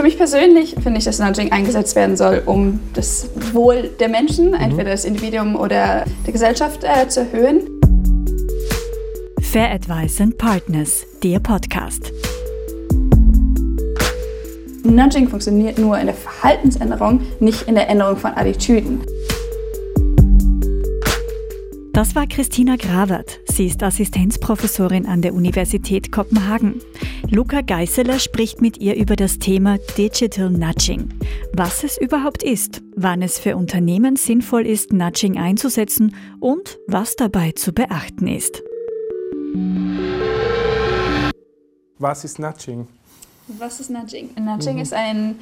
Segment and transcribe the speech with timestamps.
[0.00, 4.52] Für mich persönlich finde ich, dass Nudging eingesetzt werden soll, um das Wohl der Menschen,
[4.52, 4.54] mhm.
[4.54, 7.68] entweder des Individuums oder der Gesellschaft, äh, zu erhöhen.
[9.42, 12.14] Fair Advice and Partners, der Podcast.
[14.84, 19.02] Nudging funktioniert nur in der Verhaltensänderung, nicht in der Änderung von Attitüden.
[21.92, 23.40] Das war Christina Gravert.
[23.44, 26.80] Sie ist Assistenzprofessorin an der Universität Kopenhagen.
[27.28, 31.08] Luca Geißeler spricht mit ihr über das Thema Digital Nudging.
[31.52, 37.52] Was es überhaupt ist, wann es für Unternehmen sinnvoll ist, Nudging einzusetzen und was dabei
[37.52, 38.62] zu beachten ist.
[41.98, 42.88] Was ist Nudging?
[43.46, 44.30] Was ist Nudging?
[44.38, 44.82] Nudging mhm.
[44.82, 45.38] ist ein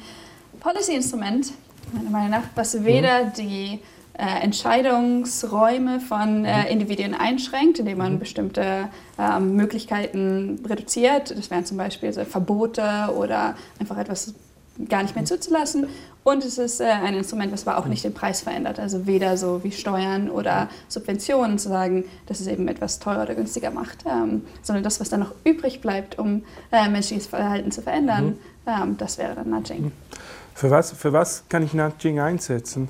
[0.59, 1.53] Policy-Instrument,
[1.93, 3.33] meiner Meinung nach, was weder mhm.
[3.37, 3.79] die
[4.19, 6.67] äh, Entscheidungsräume von äh, mhm.
[6.67, 8.19] Individuen einschränkt, indem man mhm.
[8.19, 11.31] bestimmte ähm, Möglichkeiten reduziert.
[11.37, 14.33] Das wären zum Beispiel so Verbote oder einfach etwas
[14.89, 15.87] gar nicht mehr zuzulassen.
[16.23, 18.77] Und es ist äh, ein Instrument, was aber auch nicht den Preis verändert.
[18.77, 23.35] Also weder so wie Steuern oder Subventionen zu sagen, dass es eben etwas teurer oder
[23.35, 27.81] günstiger macht, ähm, sondern das, was dann noch übrig bleibt, um äh, menschliches Verhalten zu
[27.81, 28.37] verändern, mhm.
[28.67, 29.93] ähm, das wäre dann Nudging.
[30.53, 32.89] Für was, für was kann ich Nudging einsetzen?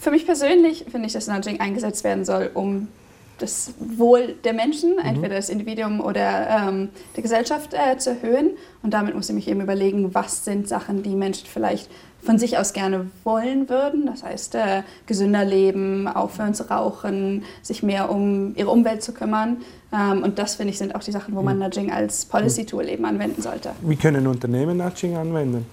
[0.00, 2.88] Für mich persönlich finde ich, dass Nudging eingesetzt werden soll, um
[3.36, 5.04] das Wohl der Menschen, mhm.
[5.04, 8.50] entweder des Individuums oder ähm, der Gesellschaft, äh, zu erhöhen.
[8.82, 11.90] Und damit muss ich mich eben überlegen, was sind Sachen, die Menschen vielleicht
[12.22, 14.06] von sich aus gerne wollen würden.
[14.06, 19.58] Das heißt, äh, gesünder leben, aufhören zu rauchen, sich mehr um ihre Umwelt zu kümmern.
[19.92, 21.64] Ähm, und das, finde ich, sind auch die Sachen, wo man mhm.
[21.64, 23.72] Nudging als Policy-Tool eben anwenden sollte.
[23.82, 25.66] Wie können Unternehmen Nudging anwenden?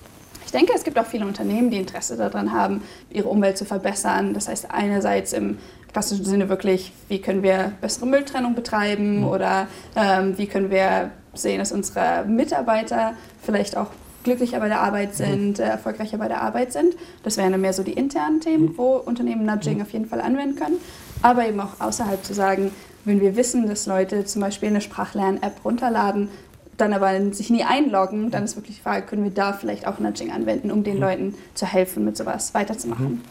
[0.48, 4.34] Ich denke, es gibt auch viele Unternehmen, die Interesse daran haben, ihre Umwelt zu verbessern.
[4.34, 5.58] Das heißt, einerseits im
[5.92, 9.28] klassischen Sinne wirklich, wie können wir bessere Mülltrennung betreiben mhm.
[9.28, 13.12] oder ähm, wie können wir sehen, dass unsere Mitarbeiter
[13.44, 13.88] vielleicht auch
[14.24, 15.16] glücklicher bei der Arbeit mhm.
[15.16, 16.96] sind, äh, erfolgreicher bei der Arbeit sind.
[17.24, 18.78] Das wären dann mehr so die internen Themen, mhm.
[18.78, 20.78] wo Unternehmen Nudging auf jeden Fall anwenden können.
[21.24, 22.72] Aber eben auch außerhalb zu sagen,
[23.04, 26.30] wenn wir wissen, dass Leute zum Beispiel eine Sprachlern-App runterladen,
[26.78, 30.00] dann aber sich nie einloggen, dann ist wirklich die Frage, können wir da vielleicht auch
[30.00, 31.02] Nudging anwenden, um den mhm.
[31.02, 33.06] Leuten zu helfen, mit sowas weiterzumachen.
[33.06, 33.22] Mhm.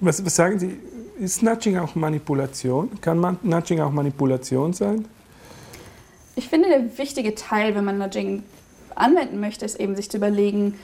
[0.00, 0.76] Was, was, sagen Sie,
[1.18, 3.00] ist Nudging auch Manipulation?
[3.00, 5.06] Kann man Nudging auch Manipulation sein?
[6.34, 8.42] Ich finde, der wichtige Teil, wenn man Nudging
[8.94, 10.74] anwenden möchte, ist eben sich zu überlegen,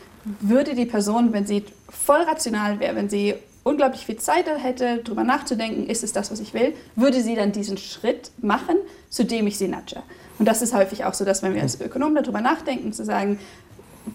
[0.41, 3.34] würde die Person, wenn sie voll rational wäre, wenn sie
[3.69, 7.53] unglaublich viel Zeit hätte, darüber nachzudenken, ist es das, was ich will, würde sie dann
[7.53, 8.77] diesen Schritt machen,
[9.11, 10.03] zu dem ich sie nudge.
[10.39, 13.39] Und das ist häufig auch so, dass wenn wir als Ökonomen darüber nachdenken, zu sagen,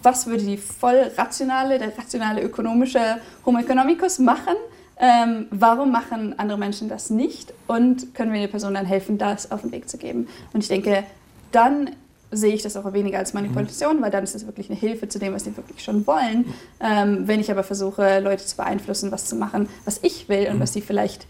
[0.02, 4.56] was würde die voll rationale, der rationale ökonomische Homo economicus machen?
[4.96, 7.52] Ähm, warum machen andere Menschen das nicht?
[7.66, 10.28] Und können wir der Person dann helfen, das auf den Weg zu geben?
[10.52, 11.04] Und ich denke,
[11.52, 11.90] dann
[12.36, 15.18] sehe ich das auch weniger als Manipulation, weil dann ist es wirklich eine Hilfe zu
[15.18, 16.46] dem, was die wirklich schon wollen.
[16.80, 20.60] Ähm, wenn ich aber versuche, Leute zu beeinflussen, was zu machen, was ich will und
[20.60, 21.26] was sie vielleicht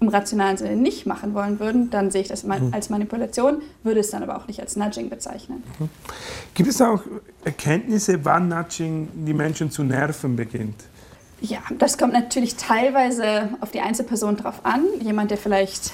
[0.00, 2.70] im rationalen Sinne nicht machen wollen würden, dann sehe ich das mhm.
[2.72, 5.62] als Manipulation, würde es dann aber auch nicht als Nudging bezeichnen.
[5.78, 5.88] Mhm.
[6.54, 7.02] Gibt es auch
[7.44, 10.84] Erkenntnisse, wann Nudging die Menschen zu nerven beginnt?
[11.40, 14.84] Ja, das kommt natürlich teilweise auf die Einzelperson drauf an.
[15.00, 15.92] Jemand, der vielleicht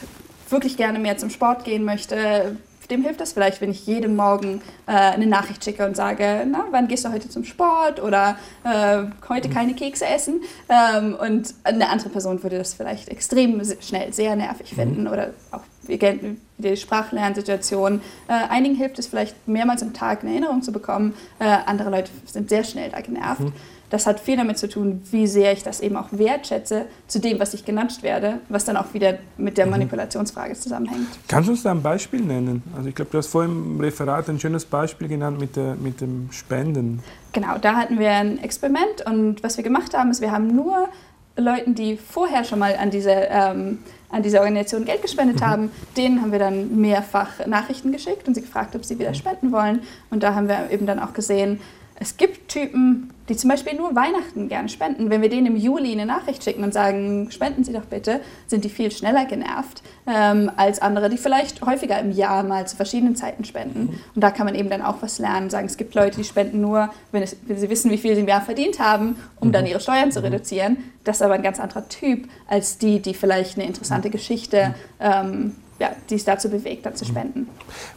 [0.51, 2.57] wirklich gerne mehr zum Sport gehen möchte,
[2.91, 6.65] dem hilft das vielleicht, wenn ich jeden Morgen äh, eine Nachricht schicke und sage, na,
[6.71, 10.41] wann gehst du heute zum Sport oder äh, heute keine Kekse essen.
[10.69, 14.77] Ähm, und eine andere Person würde das vielleicht extrem schnell sehr nervig mhm.
[14.77, 18.01] finden oder auch die Sprachlernsituation.
[18.29, 21.15] Äh, einigen hilft es vielleicht mehrmals am Tag eine Erinnerung zu bekommen.
[21.39, 23.41] Äh, andere Leute sind sehr schnell da genervt.
[23.41, 23.53] Mhm
[23.95, 27.39] das hat viel damit zu tun, wie sehr ich das eben auch wertschätze zu dem,
[27.39, 29.73] was ich genatscht werde, was dann auch wieder mit der mhm.
[29.73, 31.07] Manipulationsfrage zusammenhängt.
[31.29, 32.65] Kannst du uns da ein Beispiel nennen?
[32.77, 36.01] Also ich glaube, du hast vorhin im Referat ein schönes Beispiel genannt mit, der, mit
[36.01, 37.05] dem Spenden.
[37.33, 40.89] Genau, da hatten wir ein Experiment und was wir gemacht haben, ist, wir haben nur
[41.37, 43.79] Leuten, die vorher schon mal an diese, ähm,
[44.09, 45.47] an diese Organisation Geld gespendet mhm.
[45.47, 49.53] haben, denen haben wir dann mehrfach Nachrichten geschickt und sie gefragt, ob sie wieder spenden
[49.53, 49.83] wollen.
[50.11, 51.61] Und da haben wir eben dann auch gesehen,
[52.01, 55.11] es gibt Typen, die zum Beispiel nur Weihnachten gerne spenden.
[55.11, 58.65] Wenn wir denen im Juli eine Nachricht schicken und sagen, spenden Sie doch bitte, sind
[58.65, 63.17] die viel schneller genervt ähm, als andere, die vielleicht häufiger im Jahr mal zu verschiedenen
[63.17, 63.81] Zeiten spenden.
[63.81, 64.01] Mhm.
[64.15, 65.51] Und da kann man eben dann auch was lernen.
[65.51, 68.23] Sagen, es gibt Leute, die spenden nur, wenn, es, wenn sie wissen, wie viel sie
[68.23, 69.53] im Jahr verdient haben, um mhm.
[69.53, 70.27] dann ihre Steuern zu mhm.
[70.27, 70.77] reduzieren.
[71.05, 74.75] Das ist aber ein ganz anderer Typ als die, die vielleicht eine interessante Geschichte mhm.
[75.01, 77.49] ähm, ja, die es dazu bewegt, dann zu spenden.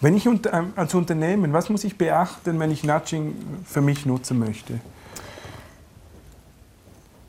[0.01, 3.35] Wenn ich ähm, als Unternehmen, was muss ich beachten, wenn ich Nudging
[3.65, 4.79] für mich nutzen möchte?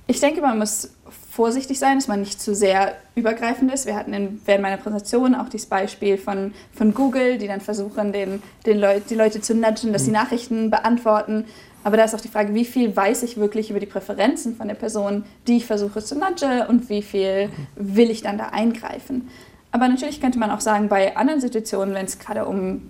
[0.07, 0.91] Ich denke, man muss
[1.31, 3.87] vorsichtig sein, dass man nicht zu sehr übergreifend ist.
[3.87, 8.13] Wir hatten in, während meiner Präsentation auch dieses Beispiel von, von Google, die dann versuchen,
[8.13, 10.17] den, den Leut, die Leute zu nudgen, dass sie mhm.
[10.17, 11.45] Nachrichten beantworten.
[11.85, 14.67] Aber da ist auch die Frage, wie viel weiß ich wirklich über die Präferenzen von
[14.67, 17.53] der Person, die ich versuche zu nudgen und wie viel mhm.
[17.77, 19.29] will ich dann da eingreifen.
[19.71, 22.83] Aber natürlich könnte man auch sagen, bei anderen Situationen, wenn es gerade um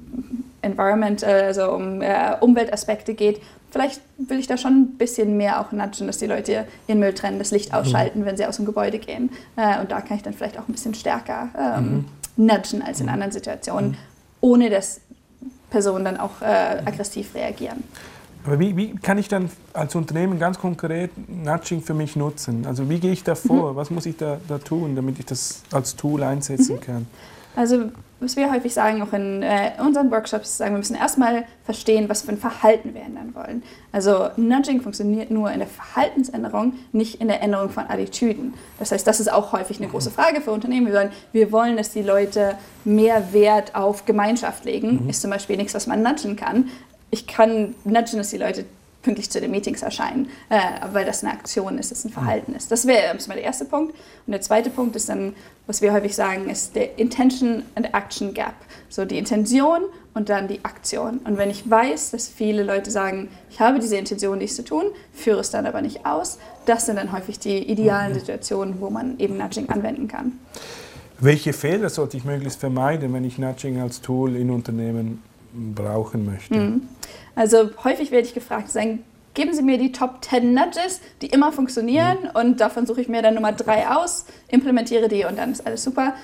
[0.63, 3.41] Environment, also um äh, Umweltaspekte geht,
[3.71, 7.15] vielleicht will ich da schon ein bisschen mehr auch nudgen, dass die Leute ihren Müll
[7.15, 7.79] trennen, das Licht mhm.
[7.79, 8.25] ausschalten, mhm.
[8.27, 9.31] wenn sie aus dem Gebäude gehen.
[9.57, 12.47] Äh, und da kann ich dann vielleicht auch ein bisschen stärker ähm, mhm.
[12.47, 13.13] nudgen als in mhm.
[13.13, 13.97] anderen Situationen, mhm.
[14.41, 15.01] ohne dass
[15.71, 17.85] Personen dann auch äh, aggressiv reagieren.
[18.44, 22.67] Aber wie, wie, kann ich dann als Unternehmen ganz konkret Nudging für mich nutzen?
[22.67, 23.73] Also wie gehe ich da vor?
[23.73, 23.76] Mhm.
[23.76, 26.81] Was muss ich da, da, tun, damit ich das als Tool einsetzen mhm.
[26.81, 27.06] kann?
[27.56, 27.90] Also
[28.20, 32.23] was wir häufig sagen, auch in äh, unseren Workshops, sagen wir müssen erstmal verstehen, was
[32.23, 33.62] für ein Verhalten wir ändern wollen.
[33.93, 38.55] Also Nudging funktioniert nur in der Verhaltensänderung, nicht in der Änderung von Attitüden.
[38.81, 40.87] Das heißt, das ist auch häufig eine große Frage für Unternehmen.
[40.87, 45.05] Wir wollen, wir wollen dass die Leute mehr Wert auf Gemeinschaft legen.
[45.05, 45.11] Mhm.
[45.11, 46.70] Ist zum Beispiel nichts, was man nudgen kann.
[47.10, 48.64] Ich kann nudgen, dass die Leute
[49.02, 50.58] pünktlich zu den Meetings erscheinen, äh,
[50.93, 52.70] weil das eine Aktion ist, das ein Verhalten ist.
[52.70, 53.94] Das wäre erstmal der erste Punkt.
[54.26, 55.34] Und der zweite Punkt ist dann,
[55.66, 58.55] was wir häufig sagen, ist der Intention and Action Gap.
[58.88, 59.82] So die Intention
[60.14, 61.19] und dann die Aktion.
[61.19, 64.87] Und wenn ich weiß, dass viele Leute sagen, ich habe diese Intention, dies zu tun,
[65.12, 68.19] führe es dann aber nicht aus, das sind dann häufig die idealen mhm.
[68.19, 70.32] Situationen, wo man eben Nudging anwenden kann.
[71.20, 75.22] Welche Fehler sollte ich möglichst vermeiden, wenn ich Nudging als Tool in Unternehmen
[75.53, 76.55] brauchen möchte?
[76.55, 76.89] Mhm.
[77.35, 79.05] Also häufig werde ich gefragt, sagen,
[79.35, 82.41] geben Sie mir die Top 10 Nudges, die immer funktionieren mhm.
[82.41, 85.85] und davon suche ich mir dann Nummer drei aus, implementiere die und dann ist alles
[85.85, 86.15] super.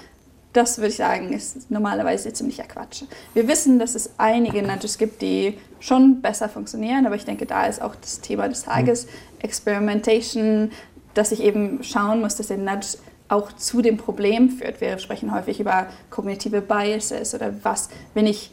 [0.53, 3.03] Das würde ich sagen, ist normalerweise ziemlicher Quatsch.
[3.35, 7.67] Wir wissen, dass es einige Nudges gibt, die schon besser funktionieren, aber ich denke, da
[7.67, 9.11] ist auch das Thema des Tages, mhm.
[9.41, 10.70] Experimentation,
[11.15, 12.99] dass ich eben schauen muss, dass der Nudge
[13.29, 14.81] auch zu dem Problem führt.
[14.81, 18.50] Wir sprechen häufig über kognitive Biases oder was, wenn ich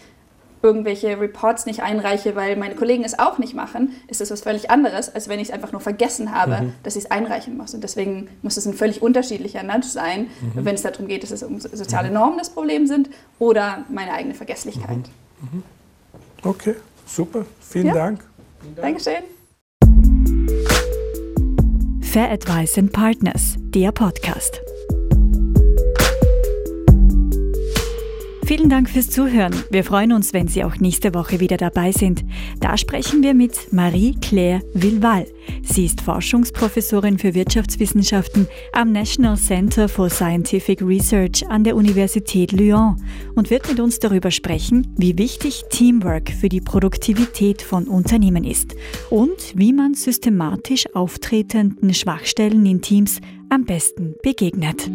[0.64, 4.70] irgendwelche Reports nicht einreiche, weil meine Kollegen es auch nicht machen, ist das was völlig
[4.70, 6.74] anderes, als wenn ich es einfach nur vergessen habe, mhm.
[6.84, 7.74] dass ich es einreichen muss.
[7.74, 10.66] Und deswegen muss es ein völlig unterschiedlicher Nudge sein, mhm.
[10.66, 12.16] wenn es darum geht, dass es um soziale mhm.
[12.16, 13.10] Normen das Problem sind
[13.40, 14.98] oder meine eigene Vergesslichkeit.
[15.42, 15.50] Mhm.
[15.52, 15.64] Mhm.
[16.44, 16.76] Okay,
[17.06, 17.46] super.
[17.60, 17.94] Vielen ja.
[17.94, 18.24] Dank.
[18.76, 19.24] Dankeschön.
[22.02, 24.62] Fair Advice and Partners, der Podcast.
[28.54, 29.56] Vielen Dank fürs Zuhören.
[29.70, 32.26] Wir freuen uns, wenn Sie auch nächste Woche wieder dabei sind.
[32.60, 35.26] Da sprechen wir mit Marie-Claire Villval.
[35.64, 42.98] Sie ist Forschungsprofessorin für Wirtschaftswissenschaften am National Center for Scientific Research an der Universität Lyon
[43.36, 48.76] und wird mit uns darüber sprechen, wie wichtig Teamwork für die Produktivität von Unternehmen ist
[49.10, 54.92] und wie man systematisch auftretenden Schwachstellen in Teams am besten begegnet.